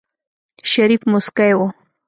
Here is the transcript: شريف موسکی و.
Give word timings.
شريف 0.71 1.01
موسکی 1.11 1.49
و. 1.57 1.59